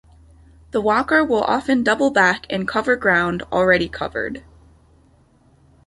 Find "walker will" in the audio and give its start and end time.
0.81-1.43